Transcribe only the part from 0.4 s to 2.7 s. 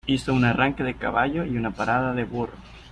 arranque de caballo y una parada de burro.